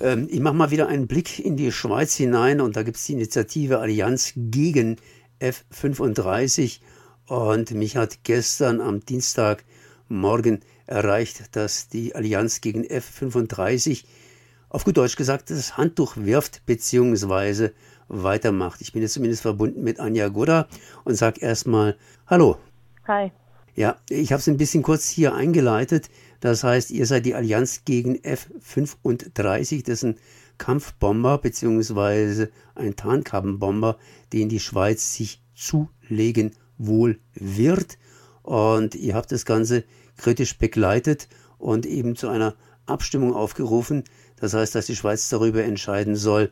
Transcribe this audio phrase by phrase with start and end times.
[0.00, 3.04] Ähm, ich mache mal wieder einen Blick in die Schweiz hinein und da gibt es
[3.04, 4.96] die Initiative Allianz gegen
[5.40, 6.80] F35
[7.26, 14.04] und mich hat gestern am Dienstagmorgen erreicht, dass die Allianz gegen F35
[14.70, 17.70] auf gut Deutsch gesagt das Handtuch wirft bzw.
[18.08, 18.80] weitermacht.
[18.80, 20.68] Ich bin jetzt zumindest verbunden mit Anja Goda
[21.04, 21.96] und sage erstmal
[22.26, 22.58] Hallo.
[23.06, 23.32] Hi.
[23.74, 26.10] Ja, ich habe es ein bisschen kurz hier eingeleitet.
[26.40, 30.18] Das heißt, ihr seid die Allianz gegen F-35, das ist ein
[30.58, 33.96] Kampfbomber beziehungsweise ein Tarnkappenbomber,
[34.32, 37.98] den die Schweiz sich zulegen wohl wird.
[38.42, 39.84] Und ihr habt das Ganze
[40.16, 41.28] kritisch begleitet
[41.58, 42.54] und eben zu einer
[42.86, 44.04] Abstimmung aufgerufen.
[44.36, 46.50] Das heißt, dass die Schweiz darüber entscheiden soll,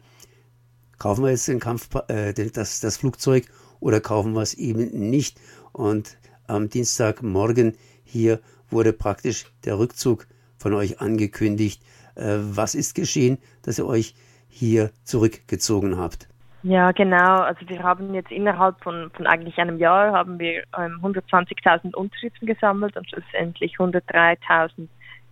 [0.99, 3.47] kaufen wir jetzt den Kampf, äh, das, das Flugzeug
[3.81, 5.41] oder kaufen wir es eben nicht.
[5.73, 10.27] Und am Dienstagmorgen hier wurde praktisch der Rückzug
[10.59, 11.83] von euch angekündigt.
[12.15, 14.15] Äh, was ist geschehen, dass ihr euch
[14.49, 16.29] hier zurückgezogen habt?
[16.63, 17.43] Ja, genau.
[17.43, 22.47] Also wir haben jetzt innerhalb von, von eigentlich einem Jahr haben wir ähm, 120.000 Unterschriften
[22.47, 24.89] gesammelt und schlussendlich 103.000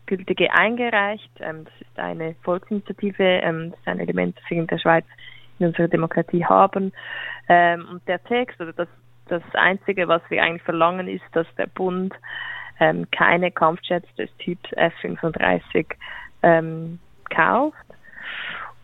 [0.07, 1.31] gültige eingereicht.
[1.41, 5.07] Ähm, das ist eine Volksinitiative, ähm, das ist ein Element, das wir in der Schweiz
[5.59, 6.93] in unserer Demokratie haben.
[7.49, 8.89] Ähm, und der Text, also das,
[9.27, 12.15] das Einzige, was wir eigentlich verlangen, ist, dass der Bund
[12.81, 15.87] ähm, keine Kampfjets des Typs F-35
[16.43, 16.99] ähm,
[17.31, 17.77] kauft.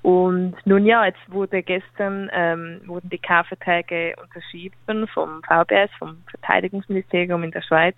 [0.03, 7.45] Und nun ja, jetzt wurde gestern ähm, wurden die Kaufverträge unterschrieben vom VBS, vom Verteidigungsministerium
[7.45, 7.97] in der Schweiz.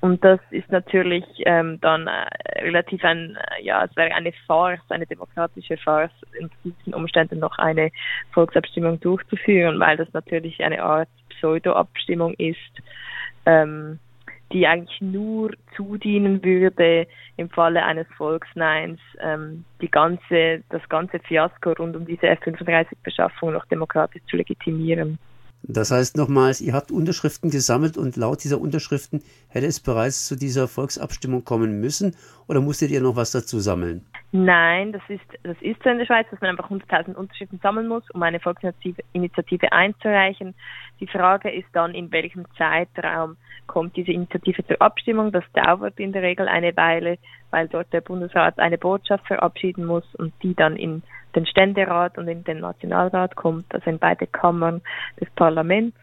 [0.00, 4.80] Und das ist natürlich ähm, dann äh, relativ ein, äh, ja, es wäre eine Farce,
[4.90, 7.90] eine demokratische Farce, in diesen Umständen noch eine
[8.32, 12.58] Volksabstimmung durchzuführen, weil das natürlich eine Art Pseudo-Abstimmung ist,
[13.46, 13.98] ähm,
[14.52, 21.72] die eigentlich nur zudienen würde, im Falle eines Volksneins ähm, die ganze, das ganze Fiasko
[21.72, 25.18] rund um diese F-35-Beschaffung noch demokratisch zu legitimieren.
[25.62, 30.36] Das heißt nochmals, ihr habt Unterschriften gesammelt und laut dieser Unterschriften hätte es bereits zu
[30.36, 32.14] dieser Volksabstimmung kommen müssen
[32.46, 34.06] oder musstet ihr noch was dazu sammeln?
[34.38, 37.88] Nein, das ist, das ist so in der Schweiz, dass man einfach 100.000 Unterschriften sammeln
[37.88, 40.54] muss, um eine Volksinitiative einzureichen.
[41.00, 45.32] Die Frage ist dann, in welchem Zeitraum kommt diese Initiative zur Abstimmung.
[45.32, 47.16] Das dauert in der Regel eine Weile,
[47.50, 51.02] weil dort der Bundesrat eine Botschaft verabschieden muss und die dann in
[51.34, 54.82] den Ständerat und in den Nationalrat kommt, also in beide Kammern
[55.18, 55.96] des Parlaments,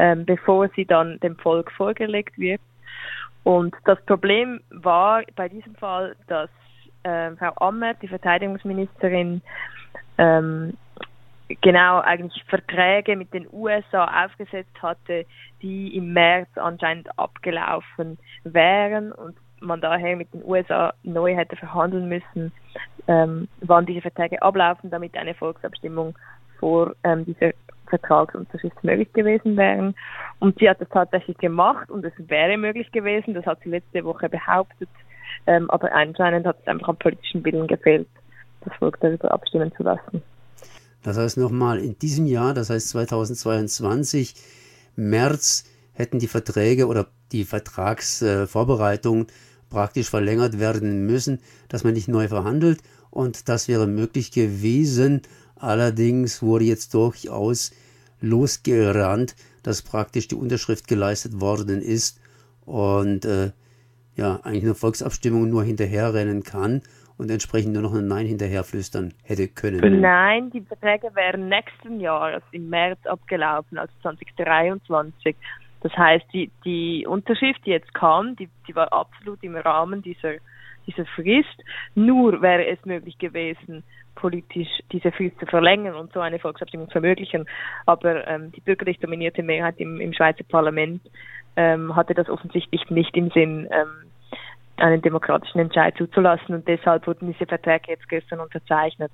[0.00, 2.60] ähm, bevor sie dann dem Volk vorgelegt wird.
[3.44, 6.50] Und das Problem war bei diesem Fall, dass
[7.04, 9.42] äh, Frau Ammer, die Verteidigungsministerin,
[10.18, 10.74] ähm,
[11.60, 15.26] genau eigentlich Verträge mit den USA aufgesetzt hatte,
[15.60, 22.08] die im März anscheinend abgelaufen wären und man daher mit den USA neu hätte verhandeln
[22.08, 22.52] müssen,
[23.06, 26.18] ähm, wann diese Verträge ablaufen, damit eine Volksabstimmung
[26.58, 27.52] vor ähm, dieser
[27.88, 29.94] Vertragsunterschrift möglich gewesen wäre.
[30.40, 34.04] Und sie hat das tatsächlich gemacht und es wäre möglich gewesen, das hat sie letzte
[34.04, 34.88] Woche behauptet,
[35.46, 38.08] ähm, aber anscheinend hat es einfach am politischen Willen gefehlt,
[38.62, 40.22] das Volk darüber abstimmen zu lassen.
[41.02, 44.34] Das heißt nochmal, in diesem Jahr, das heißt 2022,
[44.94, 49.26] März, hätten die Verträge oder die Vertragsvorbereitungen
[49.68, 55.22] praktisch verlängert werden müssen, dass man nicht neu verhandelt und das wäre möglich gewesen.
[55.56, 57.72] Allerdings wurde jetzt durchaus
[58.20, 62.20] losgerannt, dass praktisch die Unterschrift geleistet worden ist
[62.64, 63.52] und äh,
[64.16, 66.82] ja, eigentlich eine Volksabstimmung nur hinterherrennen kann
[67.18, 70.00] und entsprechend nur noch ein Nein hinterherflüstern hätte können.
[70.00, 75.36] Nein, die Verträge wären nächsten Jahr, also im März abgelaufen, also 2023.
[75.82, 80.34] Das heißt, die, die Unterschrift, die jetzt kam, die, die war absolut im Rahmen dieser,
[80.86, 81.62] dieser Frist.
[81.94, 83.82] Nur wäre es möglich gewesen,
[84.14, 87.46] politisch diese Frist zu verlängern und so eine Volksabstimmung zu ermöglichen.
[87.86, 91.02] Aber ähm, die bürgerlich dominierte Mehrheit im, im Schweizer Parlament
[91.56, 94.10] ähm, hatte das offensichtlich nicht im Sinn, ähm,
[94.76, 99.12] einen demokratischen Entscheid zuzulassen und deshalb wurden diese Verträge jetzt gestern unterzeichnet.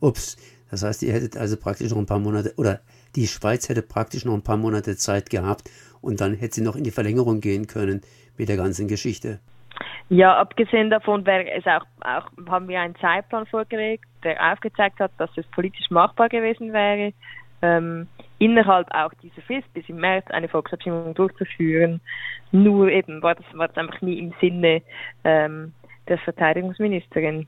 [0.00, 0.36] Ups,
[0.70, 2.80] das heißt, ihr hättet also praktisch noch ein paar Monate oder
[3.16, 6.76] die Schweiz hätte praktisch noch ein paar Monate Zeit gehabt und dann hätte sie noch
[6.76, 8.02] in die Verlängerung gehen können
[8.36, 9.40] mit der ganzen Geschichte.
[10.10, 15.12] Ja, abgesehen davon wäre es auch, auch, haben wir einen Zeitplan vorgelegt, der aufgezeigt hat,
[15.18, 17.12] dass es politisch machbar gewesen wäre,
[17.62, 18.06] ähm,
[18.38, 22.00] innerhalb auch dieser Frist bis im März eine Volksabstimmung durchzuführen.
[22.52, 24.82] Nur eben war das, war das einfach nie im Sinne
[25.24, 25.72] ähm,
[26.08, 27.46] der Verteidigungsministerin.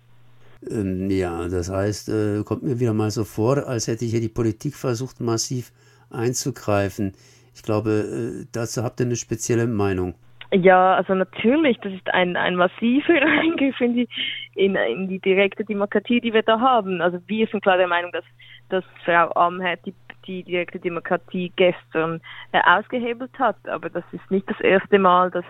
[0.69, 4.29] Ähm, ja, das heißt, äh, kommt mir wieder mal so vor, als hätte hier die
[4.29, 5.73] Politik versucht, massiv
[6.11, 7.15] einzugreifen.
[7.55, 10.15] Ich glaube, äh, dazu habt ihr eine spezielle Meinung.
[10.53, 14.09] Ja, also natürlich, das ist ein, ein massiver Eingriff in die,
[14.55, 17.01] in, in die direkte Demokratie, die wir da haben.
[17.01, 18.25] Also wir sind klar der Meinung, dass,
[18.71, 19.95] dass Frau Amherd die,
[20.27, 22.21] die direkte Demokratie gestern
[22.53, 23.57] äh, ausgehebelt hat.
[23.69, 25.45] Aber das ist nicht das erste Mal, dass,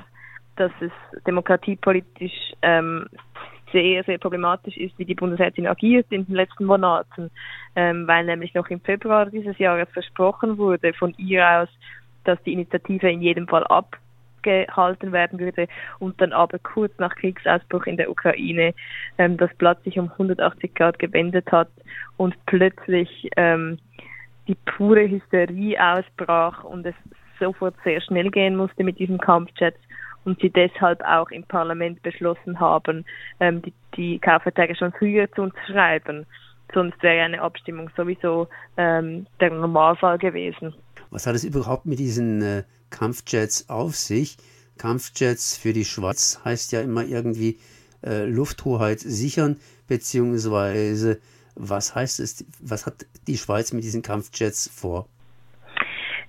[0.57, 0.93] dass es
[1.25, 3.07] demokratiepolitisch ähm,
[3.73, 7.31] sehr, sehr problematisch ist, wie die Bundesrätin agiert in den letzten Monaten,
[7.77, 11.69] ähm, weil nämlich noch im Februar dieses Jahres versprochen wurde von ihr aus,
[12.25, 13.97] dass die Initiative in jedem Fall ab
[14.43, 18.75] gehalten werden würde und dann aber kurz nach Kriegsausbruch in der Ukraine
[19.19, 21.69] ähm, das Blatt sich um 180 Grad gewendet hat
[22.17, 23.79] und plötzlich ähm,
[24.49, 26.95] die pure Hysterie ausbrach und es
[27.39, 29.75] sofort sehr schnell gehen musste mit diesem Kampfjet
[30.25, 33.05] und sie deshalb auch im Parlament beschlossen haben,
[33.41, 36.27] ähm, die, die Kaufverträge schon früher zu unterschreiben.
[36.73, 40.75] Sonst wäre eine Abstimmung sowieso ähm, der Normalfall gewesen.
[41.11, 44.37] Was hat es überhaupt mit diesen äh, Kampfjets auf sich?
[44.79, 47.59] Kampfjets für die Schweiz heißt ja immer irgendwie
[48.03, 51.21] äh, Lufthoheit sichern, beziehungsweise
[51.55, 55.09] was heißt es, was hat die Schweiz mit diesen Kampfjets vor?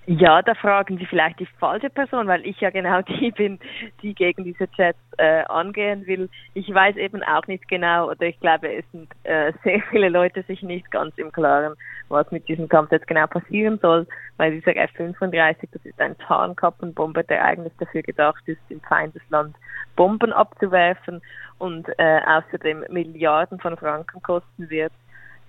[0.06, 3.60] Ja, da fragen Sie vielleicht die falsche Person, weil ich ja genau die bin,
[4.02, 6.28] die gegen diese Chats äh, angehen will.
[6.54, 10.42] Ich weiß eben auch nicht genau, oder ich glaube, es sind äh, sehr viele Leute
[10.42, 11.74] sich nicht ganz im Klaren,
[12.08, 14.08] was mit diesem Kampf jetzt genau passieren soll,
[14.38, 19.54] weil dieser F-35, das ist ein Tarnkappenbomber, der eigentlich dafür gedacht ist, im Feindesland
[19.94, 21.22] Bomben abzuwerfen
[21.58, 24.92] und äh, außerdem Milliarden von Franken kosten wird.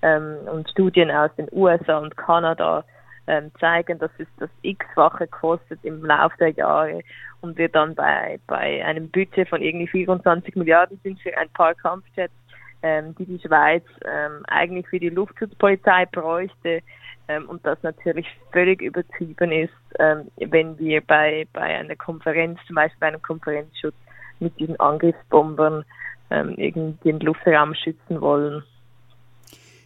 [0.03, 2.83] Ähm, und Studien aus den USA und Kanada
[3.27, 7.01] ähm, zeigen, dass es das x-fache kostet im Laufe der Jahre
[7.41, 11.73] und wir dann bei, bei einem Budget von irgendwie 24 Milliarden sind für ein paar
[11.75, 12.33] Kampfjets,
[12.81, 16.81] ähm, die die Schweiz ähm, eigentlich für die Luftschutzpolizei bräuchte
[17.27, 22.75] ähm, und das natürlich völlig übertrieben ist, ähm, wenn wir bei, bei einer Konferenz, zum
[22.75, 23.95] Beispiel bei einem Konferenzschutz
[24.39, 25.85] mit diesen Angriffsbombern
[26.29, 28.63] ähm, irgendwie den Luftraum schützen wollen.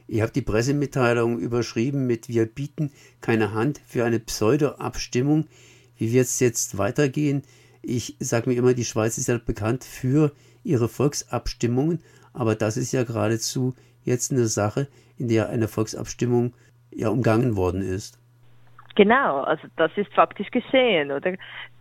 [0.08, 5.48] Ihr habt die Pressemitteilung überschrieben mit Wir bieten keine Hand für eine Pseudo-Abstimmung.
[5.98, 7.44] Wie wird es jetzt weitergehen?
[7.82, 10.32] Ich sage mir immer, die Schweiz ist ja bekannt für
[10.64, 12.00] ihre Volksabstimmungen,
[12.34, 13.74] aber das ist ja geradezu
[14.04, 14.88] jetzt eine Sache,
[15.18, 16.54] in der eine Volksabstimmung
[16.94, 18.20] ja umgangen worden ist.
[18.98, 21.34] Genau, also das ist faktisch geschehen, oder?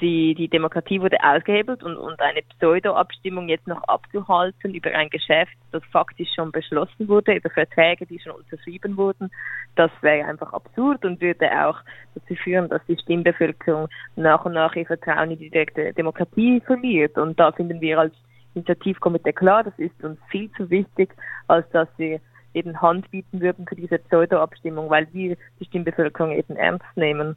[0.03, 5.55] Die, die Demokratie wurde ausgehebelt und, und eine Pseudo-Abstimmung jetzt noch abzuhalten über ein Geschäft,
[5.73, 9.31] das faktisch schon beschlossen wurde, über Verträge, die schon unterschrieben wurden,
[9.77, 11.79] das wäre einfach absurd und würde auch
[12.15, 17.17] dazu führen, dass die Stimmbevölkerung nach und nach ihr Vertrauen in die direkte Demokratie verliert.
[17.17, 18.15] Und da finden wir als
[18.53, 21.15] Initiativkomitee klar, das ist uns viel zu wichtig,
[21.49, 22.21] als dass wir
[22.57, 27.37] eben Hand bieten würden für diese Pseudo-Abstimmung, weil wir die Stimmbevölkerung eben ernst nehmen.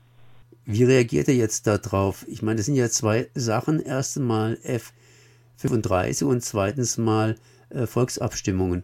[0.65, 2.25] Wie reagiert er jetzt darauf?
[2.27, 3.81] Ich meine, das sind ja zwei Sachen.
[3.81, 4.57] Erstens mal
[5.59, 7.35] F35 und zweitens mal
[7.69, 8.83] äh, Volksabstimmungen.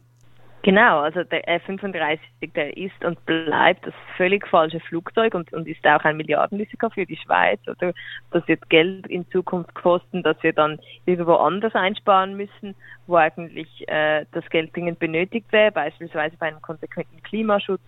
[0.66, 2.18] Genau, also der F-35,
[2.56, 7.06] der ist und bleibt das völlig falsche Flugzeug und, und ist auch ein Milliardenrisiko für
[7.06, 7.60] die Schweiz.
[7.68, 7.94] Oder
[8.32, 12.74] das wird Geld in Zukunft kosten, dass wir dann irgendwo anders einsparen müssen,
[13.06, 17.82] wo eigentlich äh, das Geld dringend benötigt wäre, beispielsweise bei einem konsequenten Klimaschutz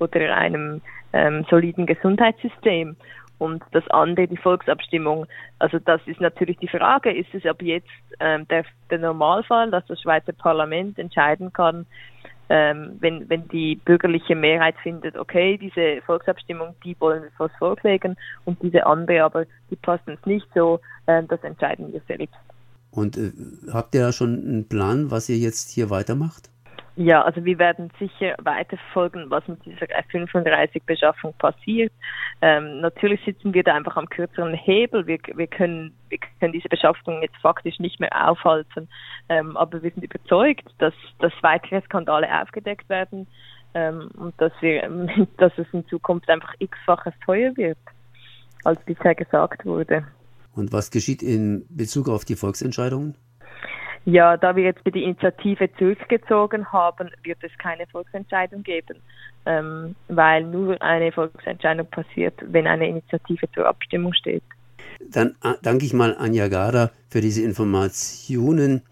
[0.00, 0.80] oder einem
[1.12, 2.96] ähm, soliden Gesundheitssystem.
[3.38, 5.26] Und das andere, die Volksabstimmung,
[5.58, 7.88] also das ist natürlich die Frage, ist es ab jetzt
[8.18, 11.86] ähm, der, der Normalfall, dass das Schweizer Parlament entscheiden kann,
[12.48, 18.16] ähm, wenn, wenn die bürgerliche Mehrheit findet, okay, diese Volksabstimmung, die wollen wir was vorlegen
[18.44, 22.36] und diese andere aber, die passen uns nicht so, äh, das entscheiden wir selbst.
[22.90, 23.32] Und äh,
[23.72, 26.48] habt ihr da schon einen Plan, was ihr jetzt hier weitermacht?
[26.98, 31.92] Ja, also wir werden sicher weiterverfolgen, was mit dieser F-35-Beschaffung passiert.
[32.40, 35.06] Ähm, natürlich sitzen wir da einfach am kürzeren Hebel.
[35.06, 38.88] Wir, wir, können, wir können diese Beschaffung jetzt faktisch nicht mehr aufhalten.
[39.28, 43.26] Ähm, aber wir sind überzeugt, dass, dass weitere Skandale aufgedeckt werden
[43.74, 44.88] ähm, und dass, wir,
[45.36, 47.78] dass es in Zukunft einfach x-faches teuer wird,
[48.64, 50.06] als bisher gesagt wurde.
[50.54, 53.16] Und was geschieht in Bezug auf die Volksentscheidungen?
[54.06, 58.98] Ja, da wir jetzt die Initiative zurückgezogen haben, wird es keine Volksentscheidung geben,
[59.46, 64.44] ähm, weil nur eine Volksentscheidung passiert, wenn eine Initiative zur Abstimmung steht.
[65.10, 68.82] Dann äh, danke ich mal Anja Garda für diese Informationen.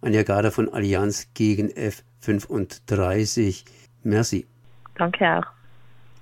[0.00, 3.64] Anja Garda von Allianz gegen F35.
[4.02, 4.44] Merci.
[4.96, 5.53] Danke auch.